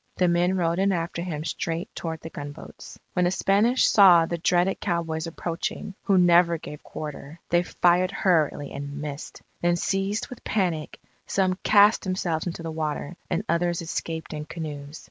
The 0.17 0.27
men 0.27 0.57
rode 0.57 0.79
in 0.79 0.91
after 0.91 1.21
him 1.21 1.43
straight 1.43 1.93
toward 1.93 2.21
the 2.21 2.31
gunboats. 2.31 2.97
When 3.13 3.25
the 3.25 3.29
Spanish 3.29 3.85
saw 3.85 4.25
the 4.25 4.39
dreaded 4.39 4.79
cowboys 4.79 5.27
approaching, 5.27 5.93
who 6.05 6.17
never 6.17 6.57
gave 6.57 6.81
quarter, 6.81 7.39
they 7.49 7.61
fired 7.61 8.09
hurriedly 8.09 8.71
and 8.71 8.99
missed. 8.99 9.43
Then 9.61 9.75
seized 9.75 10.27
with 10.29 10.43
panic, 10.43 10.99
some 11.27 11.59
cast 11.61 12.03
themselves 12.03 12.47
into 12.47 12.63
the 12.63 12.71
water, 12.71 13.15
and 13.29 13.43
others 13.47 13.83
escaped 13.83 14.33
in 14.33 14.45
canoes. 14.45 14.99